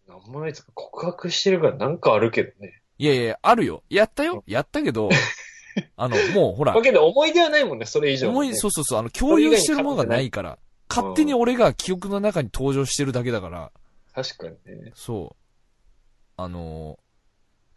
[0.07, 2.81] なんもないですか告白してるからなんかあるけどね。
[2.97, 3.83] いやいや、あるよ。
[3.89, 4.43] やったよ。
[4.45, 5.09] やったけど、
[5.95, 8.31] あの、もうほらだ、けど思い出はないもんね、それ以上、ね。
[8.31, 10.57] 思い、そうそうそう、あの、共有してるものがないから、
[10.89, 13.71] 勝手に俺が記憶の中に登場してるだけだから、
[14.13, 14.91] 確かにね。
[14.95, 15.35] そう。
[16.37, 17.09] あのー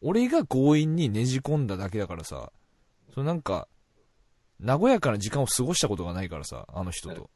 [0.05, 2.51] 俺が強引にねじ込んだだけだからさ、
[3.15, 3.69] そのなんか、
[4.61, 7.31] 和やかな時間を過ごしたことがないからさ、あの人と。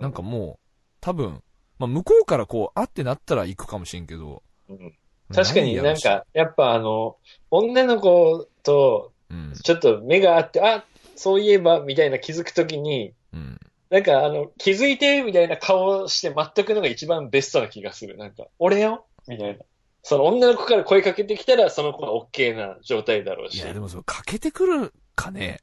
[0.00, 0.66] なんかもう、
[1.00, 1.40] 多分、
[1.78, 4.42] まあ、向こうからこう、あってなったら行くかもしれんけど。
[4.68, 4.94] うん
[5.32, 7.16] 確かになんか、やっぱあの、
[7.50, 9.52] 女の子とうん。
[9.52, 10.84] ちょっと目があって、あ、
[11.16, 13.60] そういえば、みたいな気づくときに、うん。
[13.90, 18.16] なんかあの、気づいて、みたいな顔をして待っとくのが一番ベストな気がする。
[18.16, 19.06] なんか、俺よ？
[19.28, 19.64] みたいな。
[20.02, 23.56] その女の子から声かけてきたら、その子は OK な状態だろうし。
[23.56, 25.60] いや、でもそれ、かけてくるかね。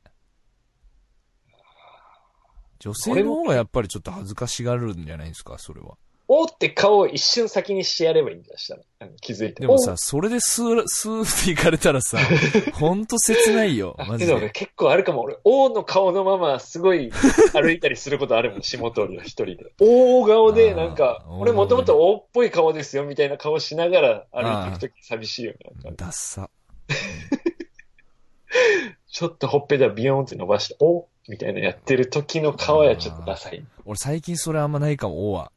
[2.80, 5.97] 女性の方がやっぱりちょっと恥ずかしがるんじゃないですか、それは。
[6.34, 8.82] おーって顔を一瞬先にしてやればいいんだしたら。
[9.20, 9.63] 気づいて。
[9.63, 12.17] でもさ、それでスー、スーって行かれたらさ、
[12.72, 14.52] ほんと切ないよ、マジけど俺で。
[14.52, 15.24] 結構あるかも。
[15.24, 17.12] 俺、おーの顔のまますごい
[17.52, 19.74] 歩いたりすることあるもん、下通りを一人で。
[19.82, 25.58] おー顔で、なんか俺もともとおーっぽい顔ですよ、みたいな顔しながら歩いていくとき寂しいよね。
[25.98, 26.50] ダッサ。
[29.12, 33.62] ちょっとほっぺたビヨーンって伸ばして、おーみたいなやってる時の顔やちょっとダサい。
[33.84, 35.52] 俺最近それあんまないかも、おは。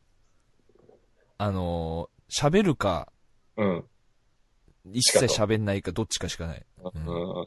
[1.44, 3.12] あのー、喋るか、
[3.59, 3.85] うん。
[4.94, 6.64] 一切喋んないか、どっちかしかない。
[6.83, 7.07] うん。
[7.07, 7.46] うん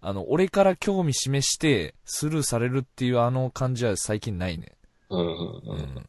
[0.00, 4.72] あの、俺から興味示して、スルーされるっていうあの感じは最近ないね。
[5.10, 5.78] うんうんううん。
[5.78, 5.98] ん。
[5.98, 6.02] っ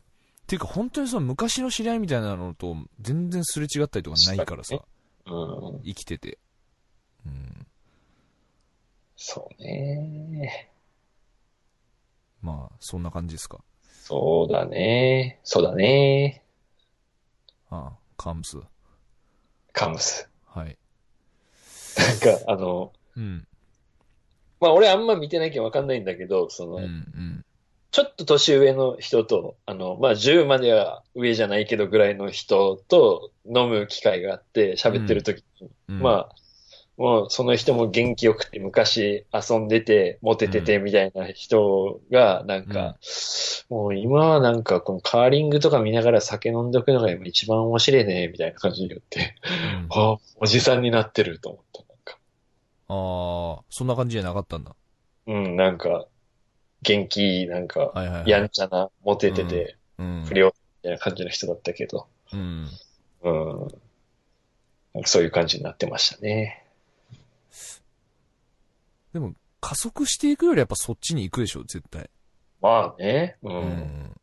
[0.48, 4.80] ていうか本当にその昔の知り合いみたいなのと全然すれ違ったりとかないからさ、
[5.28, 5.30] う
[5.78, 5.82] ん。
[5.84, 6.40] 生きてて。
[7.26, 7.68] うん。
[9.16, 10.72] そうね。
[12.42, 13.60] まあ、そんな感じですか。
[13.84, 15.40] そうだね。
[15.44, 16.44] そうだね。
[17.70, 18.58] ああ、カムス。
[19.74, 20.30] カムス。
[20.46, 20.78] はい。
[21.98, 23.48] なんか、あの、うん。
[24.60, 27.46] まあ俺あんま見てないけんわかんないんだけど、その、うん、うん。
[27.92, 36.36] ちょっと年上の人と、あの、まあ、10までは上じゃないけどぐらいの人と飲む機会があって喋ってる時に、うんまあ、
[36.98, 42.98] もうその人も元気よくて昔遊んでて、モテててみたいな人が、なんか、
[43.70, 51.82] もう今はなんかこのカーリングとか見ながら酒飲んでおくのが今一番面白いね、みたいな感じに言って、うん ああ、おじさんになってると思った。
[51.82, 52.18] なんか、
[52.88, 54.76] ああ、そんな感じじゃなかったんだ。
[55.28, 56.08] うん、なんか、
[56.82, 57.94] 元気、なんか。
[58.26, 60.26] やんちゃな、モテてて、うん。
[60.28, 62.68] 不良みたいな感じの人だったけど、うん。
[63.22, 63.68] うん。
[64.96, 66.64] なんかそういう感じになってましたね。
[69.14, 72.10] でも、加速していくよりやっぱそっちに行くでしょ、絶対。
[72.62, 73.38] まあね。
[73.44, 73.50] う。
[73.50, 74.16] うんん。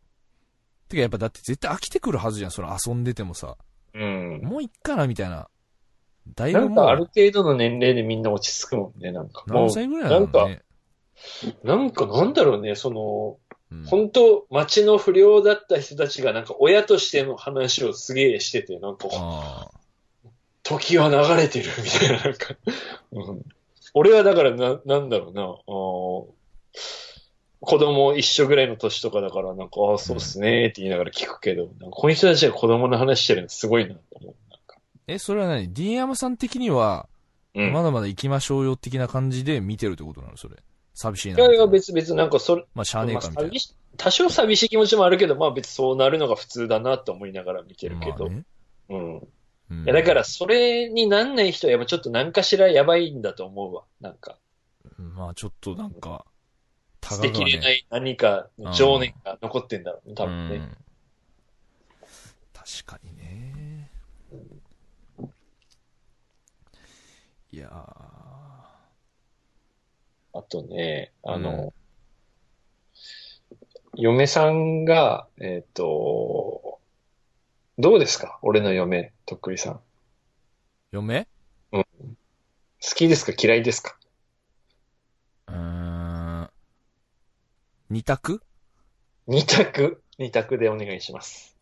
[0.88, 3.56] てかやっぱだって絶対飽きてくるはずじゃん、その遊んでてもさ。
[3.94, 4.40] うん。
[4.42, 5.48] もういっかな、みたいな。
[6.34, 9.44] だいなぶもう、んかある程度の年齢でみんな落ち着くもんね、なんか。
[9.46, 10.62] 何歳ぐらいなのね。
[11.62, 13.38] なんかなんだろうね、その、
[13.70, 19.68] うん本当町の不良だった人たちがなんか親としての話をすげえしてて、なんか、あ
[20.62, 22.54] 時は流れてるみたいな、なんか、
[23.10, 23.42] うん、
[23.94, 26.34] 俺はだからな、なんだろうな、あー
[27.66, 34.34] 子供一緒ぐらいの年とかだから、なんか、ああ、そうっすねって言いながら聞くけど、なんかこの人たちが子供の話してるのすごいなと思う。
[34.50, 34.76] なんか
[35.06, 37.08] え、それは何 ?D 山さん的には、
[37.54, 37.72] うん。
[37.72, 40.36] まだまだ行きましょうよ的な感じで見てるってことなの？
[40.36, 40.56] それ。
[40.92, 48.26] 寂しいないやいや、別々なんかそれ、まあ、しゃあねえかみたいなまあ多少寂しい気持ちもあるけど、まあ別にそうなるのが普通だなと思いながら見てるけど。
[48.26, 48.42] まあね
[48.90, 49.28] うん。
[49.70, 49.84] うん。
[49.84, 53.84] いや、だからそれになんない人はやっぱちょっと何かしらやばいんだと思うわ。
[54.00, 54.38] なんか、
[54.98, 56.26] まあ、ちょっとなんか、
[57.02, 60.56] 捨てきれない何かの情念が残ってんだろうね、多分ね。
[60.56, 60.76] うん。
[62.52, 63.90] 確かにね。
[67.52, 67.70] いやー。
[70.36, 71.72] あとね、あの、
[73.94, 76.80] 嫁さんが、えっ、と、
[77.78, 78.40] どうですか？
[78.42, 79.80] 俺の嫁、とっくりさん。
[80.92, 81.26] 嫁？
[81.72, 81.84] 好
[82.94, 83.96] きですか嫌いですか？
[85.48, 85.54] うー
[86.42, 86.50] ん。
[87.90, 88.42] 二択？
[89.26, 91.56] 二択、二択でお願いします。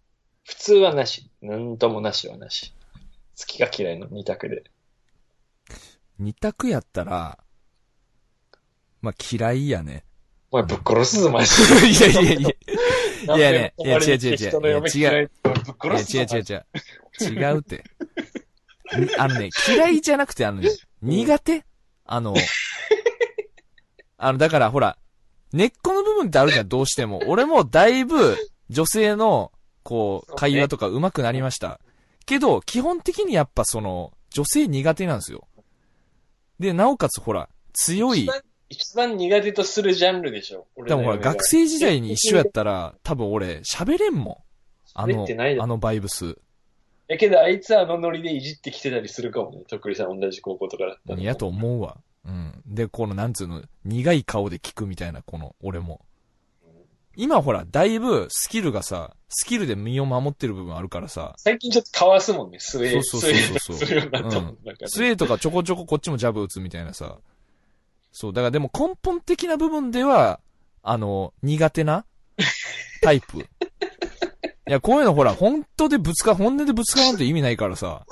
[0.44, 1.30] 普通はなし。
[1.40, 2.74] なんともなしはなし。
[3.38, 4.64] 好きか嫌いの二択で。
[6.18, 7.38] 二択やったら、
[9.00, 10.04] まあ、嫌いやね。
[10.50, 11.50] お前ぶっ殺すぞ、マジ
[11.88, 12.50] いやいやいや。
[13.26, 13.36] で。
[13.36, 15.20] いやねいや違う違う違う人の嫁嫌いや。
[15.20, 15.28] 違う
[16.18, 16.66] 違う違う。
[17.20, 17.84] 違うって。
[18.98, 20.68] にあのね、嫌いじゃなくて、あのね、
[21.00, 21.64] 苦手？
[22.04, 22.34] あの、
[24.18, 24.98] あの、だからほら、
[25.52, 27.22] 根っこの部分ってあるじゃん、どうしても。
[27.26, 28.36] 俺もだいぶ、
[28.70, 31.80] 女性の、こう、会話とか上手くなりました。
[32.26, 35.46] けど、基本的にやっぱその、女性苦手なんですよ。
[36.58, 38.28] で、なおかつほら、強い
[38.72, 40.66] 一、番苦手とするジャンルでしょ。
[40.76, 44.36] 俺でもほら、学生時代に一緒やったら、多分俺、喋れんもん。
[44.94, 45.26] あの
[45.60, 46.36] あのバイブス。
[47.08, 49.62] やけど、あいつはあのノリでいじってきてたりするかもね。
[49.68, 51.20] とっくりさん同じ高校とかだったら。
[51.20, 51.98] やと思うわ。
[52.24, 52.62] うん。
[52.66, 56.00] で、この、なんつうの、苦い顔で聞くみたいな、この、俺も。
[57.14, 63.94] 今ほら、だいぶ、スキルがさ、スキルで身を守ってる部分あるからさ、最近ちょっとかわすもんね、スウェー、そうそうそうそうス
[65.02, 67.18] ウェーとかちょこちょここっちもジャブ打つみたいなさ。
[68.12, 70.40] そう、だからでも根本的な部分では、
[70.82, 72.04] あの、苦手な
[73.00, 73.38] タイプ。
[74.68, 78.06] いや、こういうのほら、本当でぶつか、本音でぶつからんと意味ないからさ。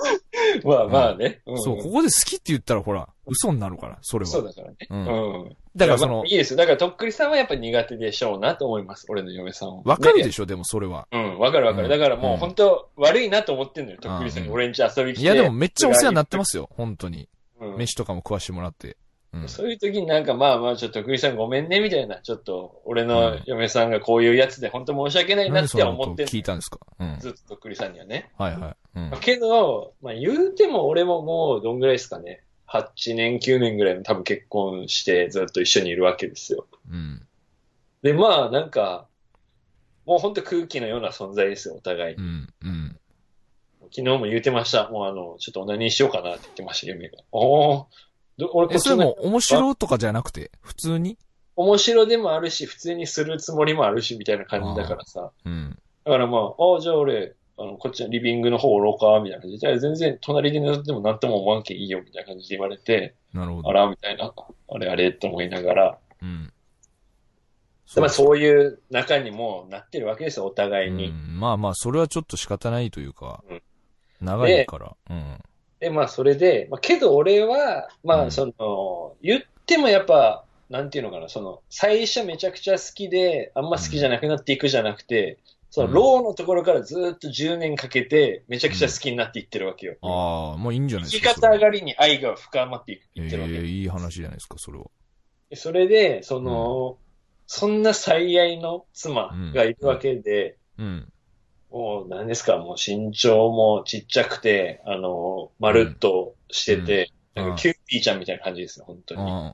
[0.65, 1.41] まあまあね。
[1.49, 4.31] んそう、ここで好きって言ったらほら、嘘になるから、それは。
[4.31, 4.75] そうだからね。
[4.89, 5.57] うんうん。
[5.75, 6.57] だからそのまあい、いですよ。
[6.57, 9.05] だから、とっくりさんはやっぱ苦手でしょうなと思います。
[9.09, 9.81] 俺の嫁さんは。
[9.85, 11.07] わかるでししょ、でもそれは。
[11.11, 11.17] ょ。
[11.17, 11.85] うん、わかるわかる。
[11.85, 14.49] うんだからもううん本当悪いなと思ってんのよ、とっくりさんに。
[14.49, 15.21] うん俺んち遊び来て。
[15.23, 17.29] いやでもめっちゃお世話になってますよ、本当に。
[17.59, 18.97] うん飯とかも食わしてもらって。
[19.33, 19.47] うん。
[19.49, 26.79] そういう時になんかまあまあちょっとクリさんごめんねみたいな、ちょっと俺の嫁さんがこういうやつで本当申し訳ないなって思って聞いたんですか？
[26.99, 27.17] うん。
[27.19, 28.31] ずっとクリさんにはね。
[28.37, 28.99] はいはい。
[28.99, 29.19] うん。
[29.19, 32.43] けど、まあ言うても俺ももうどんぐらいですかね。
[32.67, 36.67] 8年、9年ぐらいの多分結婚してずっと一緒にいるわけですよ。
[36.89, 37.27] うん。
[38.01, 39.07] で、まあなんか、
[40.05, 42.15] もう本当空気のような存在ですよ、お互い。
[42.15, 42.53] うん。
[42.63, 42.97] うん。
[43.93, 44.89] 昨日も言うてました。
[44.89, 47.17] もうあの、ちょっと何にしようかなって言ってました、嫁が。
[47.33, 47.87] おおど
[48.39, 51.17] 俺こえ、っちれも面白とかじゃなくて、普通に？
[51.55, 55.31] 面白でもあるし、普通にするつもりもあるし、みたいな感じだからさ。
[55.45, 55.77] うん。
[56.05, 63.69] だからまあ、ああ、じゃあ俺、あの、こっちのリビングの方おろうか、みたいな感じで、じゃあ全然隣で寝ても何とも思わんけんいいよ、みたいな感じで言われて、なるほど。
[63.69, 64.33] あら、みたいな、
[64.69, 66.51] あれあれと思いながら、うん。
[67.93, 71.07] でまあそういう中にもなってるわけですよ、お互いに。
[71.07, 73.61] うんまあまあ、それはちょっと仕方ないというかうん、
[74.21, 74.95] 長いから。
[75.09, 75.37] うん。
[75.81, 85.39] で、まあそれで、まあけど俺は、まうんあその、言ってもやっぱ、なんていうのかな、その、最初めちゃくちゃ好きで、あんま好きじゃなくなっていくじゃなくて、
[85.71, 89.95] その、ローのところからずーっと10年かけて、めちゃくちゃ好きになっていってるわけよ。
[90.01, 91.47] ああ、もういいんじゃない生きですか。
[91.47, 94.85] 方上がりに愛が深まっていくいってるわけええいい話じゃないですか、それは。
[95.55, 96.97] それで、その、
[97.47, 101.11] そんな最愛の妻がいるわけで、うん。
[101.71, 109.21] もう何ですか、もう身長もちっちゃくて、あの、まるっとしてて、うんなんかキューピーちゃんみたいな感じですよ、本当に。
[109.21, 109.53] あ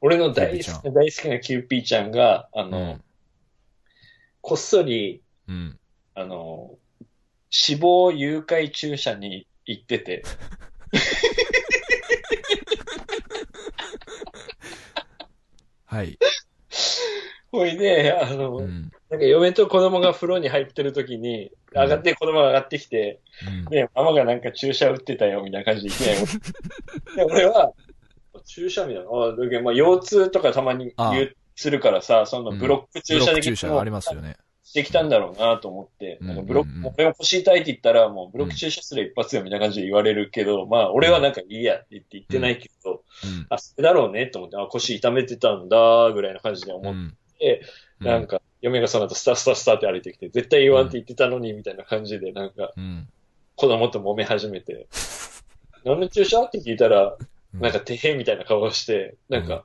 [0.00, 2.64] 俺の大キューピーちゃ好きな、大好きなキューピーちゃんが、ああ。
[2.64, 3.04] うの、ん。
[4.40, 5.78] こっそり、うん。
[6.14, 6.78] あの、
[7.50, 10.22] 死亡誘拐注射に行ってて、
[15.84, 16.18] はい。
[17.52, 18.90] ほいで、あの、うん。
[19.10, 23.64] なんか嫁と子供が風呂に入ってる時に、上がって、子供が上がってきて、うん。
[23.64, 26.18] で、ママがなんか注射打ってたよ、みたいな感じでいきなり。
[27.16, 27.72] で、俺は、
[28.44, 29.10] 注射みたいな。
[29.10, 34.36] あだまあ、腰痛とかたまに言うするからさ、そのブロック注射的なのをック注射ありますよね。
[34.62, 43.46] してきたんだろうなと思って、うんなんかブロック、うんうん俺も腰痛いって言ったら、もうブロック注射する一発よみたいな感じで言われるけど、まあ、俺はなんかいいやって言って言ってないけど、うん。
[43.48, 47.16] あ、それだろうねと思って、あ、腰痛めてたんだ、ぐらいな感じで思っうん。
[47.40, 47.62] て、
[48.00, 53.08] うなん、か、嫁がその後スタスタスタって歩いてきて、絶対言わんって言ってたのに、みたいな感じで、なんか、うん。
[53.56, 54.86] 子供と揉め始めて、
[55.84, 56.42] 何の注射？
[56.44, 57.16] って聞いたら、
[57.54, 59.64] うんなんか、てへんみたいな顔をして、なんか、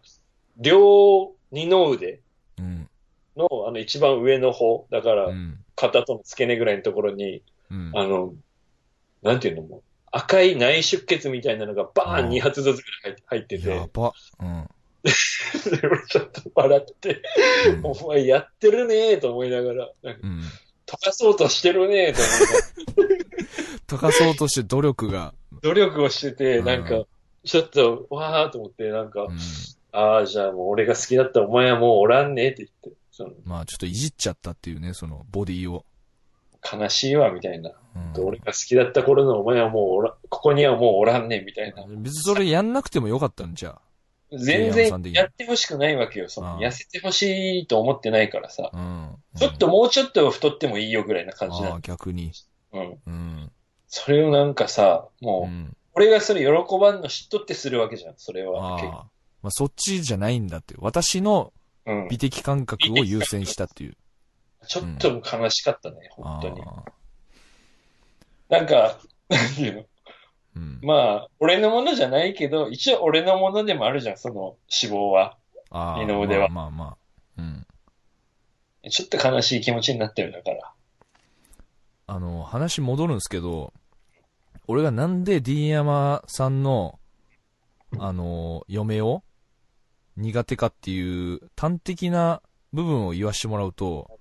[0.58, 2.22] 両二の腕
[2.58, 2.90] うん。
[3.38, 5.60] の、あの、一番上の方、だからう、ん。
[5.76, 7.92] 肩との付け根ぐらいのところに、うん。
[7.94, 8.34] あの、
[9.22, 14.14] なんていうのもう、赤い内出血みたいなのがバーンうん2発ずつぐらい入ってて、やば。
[14.40, 14.68] うん。
[16.10, 17.22] ちょっと笑って、
[17.76, 20.42] うんお前やってるねーと思いながら、なんかうん。
[20.86, 22.22] 溶かそうとしてるねーと
[23.02, 23.36] 思いながら、
[23.88, 25.34] 溶かそうとして努力が。
[25.62, 27.04] 努力をしてて、うんなんか、
[27.44, 29.38] ちょっと、わーと思って、なんか、うん。
[29.92, 35.86] ああ、じゃあもう俺が好きだったらお前はもうおらんねって言って、そのまあちょっといじっちゃったっていうね、そのボディを。
[36.70, 37.70] 悲しいわ、みたいな。
[37.70, 37.76] うん
[38.26, 41.86] 俺が好きだった頃のお前はもうおら、ここにはもうおらんねみたいな。
[41.88, 43.80] 別にそれやんなくてもよかったんじゃ
[44.38, 46.30] 全然やってほしくないわけよ。
[46.30, 48.70] そのうん痩せてほしいと思ってないからさ。
[48.74, 48.78] あ。
[48.78, 49.18] うん。
[49.40, 51.80] ちょっともうちょっと太ってもいいよぐらいな感じなの。
[51.80, 52.32] 逆に。
[52.74, 53.00] うん。
[53.06, 53.52] うん。
[53.88, 55.76] それをなんかさ、うもう、ん。
[55.94, 56.48] 俺がそれ喜
[56.80, 58.74] ばんの知っとってするわけじゃん、それは。
[58.76, 59.06] 結構ああ。
[59.44, 60.76] まあそっちじゃないんだって。
[60.80, 61.54] 私の
[61.86, 62.18] うん美。
[62.18, 63.98] 的感覚を優先したっていう。
[64.68, 66.62] ちょっと悲しかったね、本あ当に。
[66.62, 66.84] あ。
[68.50, 69.86] なんか、なんていうの？
[70.56, 70.80] うん。
[70.82, 75.38] まあ、俺のものじゃないけど、一応俺のものでもあるじゃん、その脂肪は。
[75.70, 76.00] ああ。
[76.00, 76.98] 二の腕はまあまあま
[77.38, 77.42] あ。
[77.42, 77.68] うん。
[78.90, 80.72] ちょっと悲しい気持ちになってるんだから。
[82.08, 83.74] あの、話戻るんですけど、
[84.68, 87.00] 俺がなんで D 山さんの、
[88.00, 89.24] あの、嫁を
[90.18, 92.42] 苦手かっていう端的な
[92.74, 94.20] 部分を言わしてもらうと、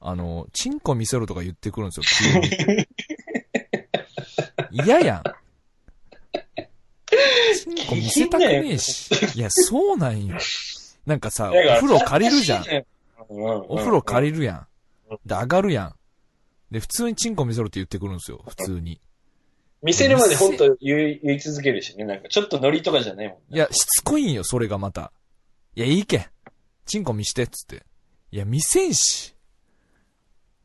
[0.00, 2.86] あの、チンコ見せろとか言ってくるんですよ、急に。
[4.70, 5.22] 嫌やん。
[7.54, 9.10] チンコ見せたくねえし。
[9.36, 10.36] いや、そうなんよ。
[11.06, 12.64] なんかさ、お風呂借りるじゃん。
[13.28, 14.66] おお風呂借りりるやん。
[15.26, 15.94] で、上がるやん。
[16.70, 19.00] で、普通にチンコ見せろって言ってくるんですよ、普通に。
[19.82, 22.04] 見せるまで本当言い言い続けるしね。
[22.04, 23.42] なんかちょっとノリとかじゃないもんね。
[23.50, 25.12] いや、しつこいんよ、それがまた。
[25.74, 26.26] いや、いいけん。
[26.86, 27.84] チンコ見して、つって。
[28.30, 29.34] いや、見せんし。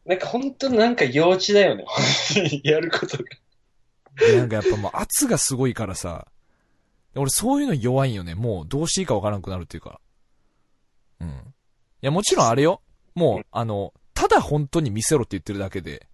[0.06, 1.86] なんか本当なんか幼稚だよね。
[2.64, 3.24] やることが。
[4.18, 6.28] でなんかやっぱもう圧がすごいからさ。
[7.16, 8.36] 俺そういうの弱いんよね。
[8.36, 10.02] もうどうしていいかわからなくなるっていうか。
[11.22, 11.28] うん。
[11.28, 11.32] い
[12.02, 12.82] や、もちろんあれよ。
[13.14, 16.08] もう、あの、ただ本当に見せろって言ってるだけで、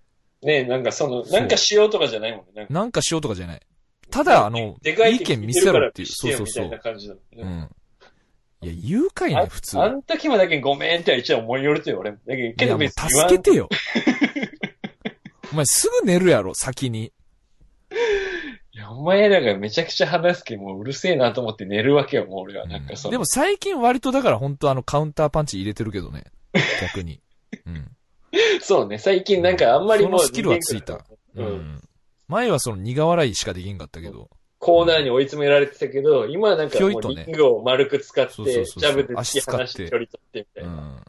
[0.43, 2.67] ねなんかその、なんかしようとかじゃないもんね。
[2.69, 3.61] なんかしようとかじゃない。
[4.09, 6.07] ただ、あの、でかいっていいけん見せろっていう。
[6.09, 6.79] そうそうそういな。
[6.79, 7.69] 感じだもんね
[8.61, 8.67] うん。
[8.67, 9.79] いや、言うかいね、普通。
[9.79, 12.17] あん時もだけごめんって一応思いよるとよ、俺も。
[12.27, 13.69] だけど、けど助けてよ。
[15.53, 17.11] お前すぐ寝るやろ、先に。
[18.91, 22.67] お前らがめちゃくちゃ話すけど、もううるせえなと思って寝るわけよ、もう俺は。
[22.67, 26.25] なんかそのでも最近割とだから本当あのカウンターパンチ入れてるけどね。
[26.81, 27.21] 逆に。
[27.65, 27.91] うん。
[28.61, 30.93] そうね、最近なんかあんまりもう、そのスキルはついた。
[30.93, 31.03] う。
[31.35, 31.81] うんん。
[32.27, 34.29] 前はその苦笑いしかできんかったけど。
[34.59, 40.73] コーナーに追い詰められてたけど、今はなんかもうリングを丸く使って、ジャブで突き放して距離取ってみたういな。
[40.73, 41.05] ん。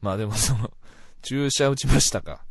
[0.00, 0.70] まあでもその、
[1.22, 2.45] 注射打ちましたか。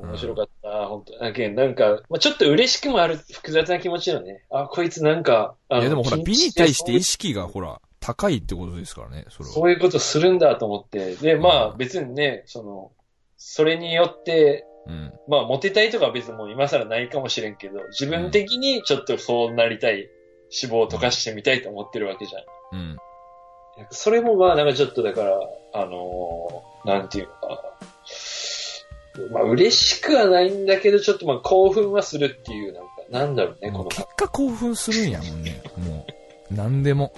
[0.00, 4.44] 面白かった、本当だけどなんか、まあ、ちょっと嬉しくもある複雑な気持ちよね。
[4.50, 9.54] あ、こいつなんか、あのいやでもほら、美に対して意識がほら、高いってことですからね、それは。
[9.54, 11.16] そういうことするんだと思って。
[11.16, 12.92] で、まあうん別にね、その、
[13.36, 15.12] それによって、うん。
[15.28, 20.08] まあモテたいとかは別にもう今更ないかもしれんけど、自分的にちょっとそうなりたい、
[20.62, 22.78] 脂肪を溶かしてみたいと思ってるわけじゃん。
[22.78, 22.96] うん。
[23.90, 25.38] それもまあなんかちょっとだから、
[25.74, 27.69] あのーなんていうのかな。
[29.30, 33.84] まあ嬉しくはないんだけど、ちょっとまあ興奮はするっていう、なんか、なんだろうね、この。
[33.84, 35.62] 結果興奮するんやもんね。
[35.78, 36.06] も
[36.50, 37.12] う、なんでも。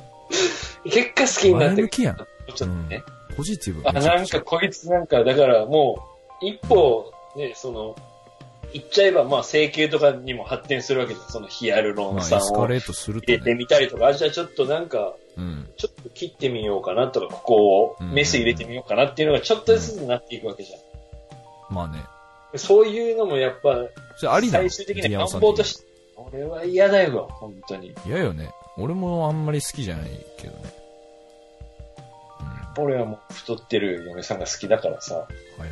[0.84, 2.16] 結果好きになってく前向きやん。
[2.16, 2.26] る。
[2.54, 3.02] ちょっとね。
[3.36, 6.04] ポジティブあ、なんかこいつなんか、だからも
[6.42, 7.96] う、一歩、ね、その、
[8.72, 11.28] 言っちゃえば、まあ、整形とかにも発展するわけじゃん。
[11.28, 13.56] そのヒアルロまあ、ン酸をエスカレートすると入れてね。
[13.56, 15.68] みたりとか、あ、じゃあちょっとなんか、うん。
[15.76, 20.80] ちょっと切ってみようかなとか、ここをうんメス入れてみようかなっていうのがちょっとずつになっていくわけじゃん。
[21.72, 22.04] まあね。
[22.56, 23.76] そういうのもやっぱ、
[24.16, 24.68] それありなの？
[24.68, 27.94] 最終的に願望として、俺は嫌だよ、本当に。
[28.06, 28.50] 嫌よね。
[28.76, 30.74] 俺もあんまり好きじゃないけどね。
[32.76, 32.84] うん。
[32.84, 35.14] 俺はもう太ってる嫁さんが好きだからさ。
[35.16, 35.68] はいはい。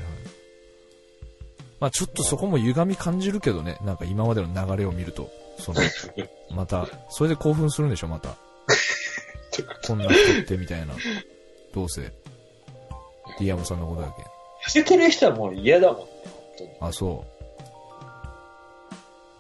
[1.81, 3.79] まあちょっとそこも歪み感じるけどね。
[3.85, 5.31] なんか今までの流れを見ると。
[5.59, 5.81] その、
[6.57, 8.37] また、それで興奮するんでしょ、また。
[9.87, 10.95] こんな太ってみたいな。
[11.75, 12.03] どうせ。
[12.03, 14.25] ディアムさんのことだけ。
[14.71, 16.71] 痩せてる人はもう嫌だもんね、本当に。
[16.81, 17.41] あ、そう。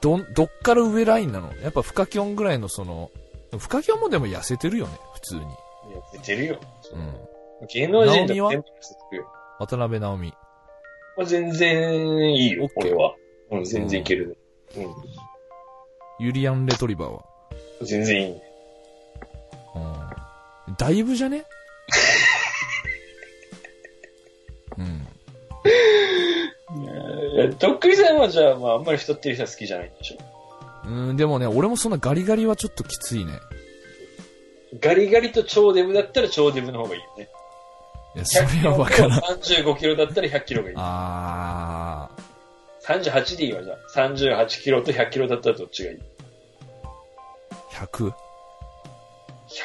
[0.00, 3.10] ど、どっから上ラインなのやっぱフカキョンぐらいのその、
[3.58, 5.40] フカキョンもでも痩せてるよね、普通に。
[5.42, 5.46] 痩
[6.12, 6.60] せてるよ。
[6.92, 7.66] うん。
[7.66, 8.52] 芸能人だは。
[9.58, 10.32] 渡辺直美。
[11.16, 13.14] まあ、全然いいよ、OK 俺は。
[13.50, 14.38] うん、全然いける
[14.76, 14.86] ね。
[16.18, 17.24] ユリアン・レトリバーは。
[17.82, 18.42] 全然いいね。
[20.68, 20.74] うん。
[20.76, 21.44] だいぶじゃね
[27.58, 30.88] とっくりさんはじゃあ、まあ、あんまり太ってる人は好きじゃないんでしょ？
[30.88, 33.40] うん、でもね、俺もそんなガリガリはちょっときついね。
[34.80, 37.28] ガリガリと超デブだったら超デブの方がいいよね。
[38.16, 39.20] いや、それはわからん。
[39.20, 40.74] 35キロだったら100キロがいい。
[40.78, 42.08] あ
[42.84, 43.78] 38でいいわ、じゃあ。
[44.08, 45.98] 38キロと100キロだったらどっちがいい？
[45.98, 48.12] ー、100?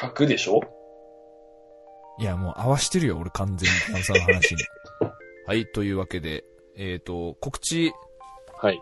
[0.00, 0.60] 100でしょ？
[2.18, 4.62] いや、もう合わしてるよ、俺完全に、炭酸の話に。
[5.46, 6.44] はい、というわけで、
[6.76, 7.92] えっ、と、告知、
[8.60, 8.80] はい。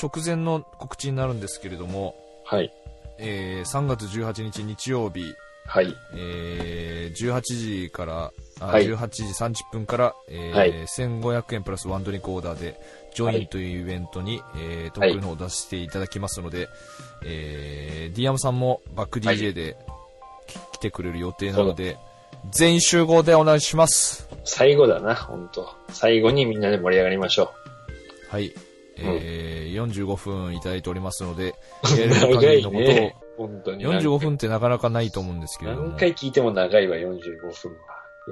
[0.00, 2.72] 直前の告知になるんですけれども、はい。
[3.18, 5.34] えー、3月18日日曜日、
[5.66, 5.94] はい。
[6.14, 12.80] えー、18時から、あはい18時30分から、えーはい1500円プラスワンドリンクオーダーで、
[13.14, 16.68] ジョインというイベントに、えー、特訓の方を出していただきますので、
[17.24, 19.76] えー、ディアムさんもバック DJ で、
[20.46, 21.96] き来てくれる予定なので、
[22.50, 24.28] 全員集合でお願いします。
[24.44, 27.52] 最後だな、本当最後にみんなで盛り上がりましょ
[28.28, 28.52] はい。
[28.96, 32.00] えー45分いただいておりますので、う。
[32.00, 33.16] やれる限りのことを、ね。
[33.36, 33.86] 本当に。
[33.86, 37.52] 45分ってなかなかないと思うんですけれども何、回聞いても長いわ、45分は。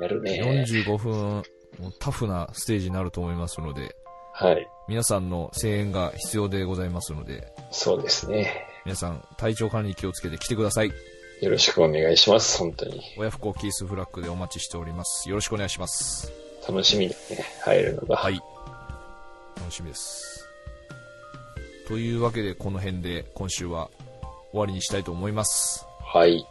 [0.00, 0.64] やるね。
[0.66, 1.42] 45分、も
[1.88, 3.96] うタフなステージになると思いますので、
[4.32, 4.66] はい。
[4.88, 8.66] 皆さんの声援が必要でございますので、そうですね。
[8.84, 10.92] 皆さん体調管理に気をつけて来てください。
[11.42, 13.02] よろしくお願いします、本当に。
[13.16, 15.28] 親不孝キースフラッグでお待ちしております。
[15.28, 16.32] よろしくお願いします。
[16.68, 18.16] 楽しみだね、入るのが。
[18.16, 18.40] はい。
[19.56, 20.48] 楽しみです。
[21.88, 23.90] というわけで、この辺で今週は
[24.52, 25.84] 終わりにしたいと思います。
[26.00, 26.46] はい。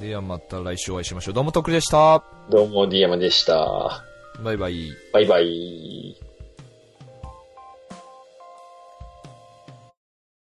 [0.00, 1.34] ではまた来週お会いしましょう。
[1.34, 2.24] どうもとっくりでした。
[2.48, 4.02] どうも、ディアマでした。
[4.42, 4.88] バイバイ。
[5.12, 6.25] バイバイ。